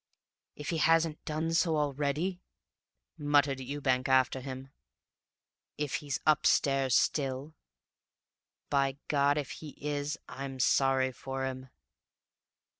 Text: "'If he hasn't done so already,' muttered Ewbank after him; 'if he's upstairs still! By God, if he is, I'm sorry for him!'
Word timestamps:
"'If 0.55 0.69
he 0.71 0.77
hasn't 0.79 1.23
done 1.25 1.53
so 1.53 1.77
already,' 1.77 2.41
muttered 3.19 3.59
Ewbank 3.59 4.09
after 4.09 4.41
him; 4.41 4.69
'if 5.77 5.97
he's 5.97 6.19
upstairs 6.25 6.95
still! 6.95 7.53
By 8.71 8.97
God, 9.09 9.37
if 9.37 9.51
he 9.51 9.75
is, 9.79 10.17
I'm 10.27 10.59
sorry 10.59 11.11
for 11.11 11.45
him!' 11.45 11.69